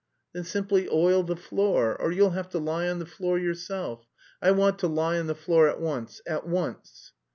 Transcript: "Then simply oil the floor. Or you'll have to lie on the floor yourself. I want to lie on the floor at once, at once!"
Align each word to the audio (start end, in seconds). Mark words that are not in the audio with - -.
"Then 0.33 0.45
simply 0.45 0.89
oil 0.89 1.21
the 1.21 1.35
floor. 1.35 1.95
Or 2.01 2.11
you'll 2.11 2.31
have 2.31 2.49
to 2.49 2.57
lie 2.57 2.89
on 2.89 2.97
the 2.97 3.05
floor 3.05 3.37
yourself. 3.37 4.07
I 4.41 4.49
want 4.49 4.79
to 4.79 4.87
lie 4.87 5.19
on 5.19 5.27
the 5.27 5.35
floor 5.35 5.67
at 5.69 5.79
once, 5.79 6.21
at 6.25 6.47
once!" 6.47 7.11